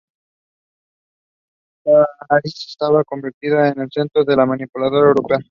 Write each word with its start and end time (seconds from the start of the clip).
París 2.27 2.75
se 2.77 2.85
había 2.85 3.03
convertido 3.03 3.63
en 3.63 3.79
el 3.81 3.89
centro 3.91 4.23
de 4.23 4.35
la 4.35 4.45
miniatura 4.47 4.87
europea. 4.87 5.39